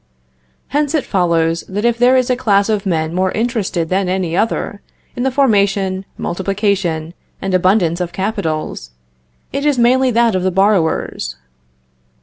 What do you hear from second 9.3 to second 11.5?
it is mainly that of the borrowers.